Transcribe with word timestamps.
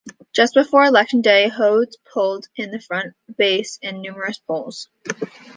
Just 0.33 0.55
before 0.55 0.83
election 0.85 1.21
day, 1.21 1.47
Hodes 1.55 1.95
pulled 2.11 2.47
in 2.55 2.79
front 2.81 3.13
of 3.29 3.37
Bass 3.37 3.77
in 3.83 4.01
numerous 4.01 4.39
polls. 4.39 4.89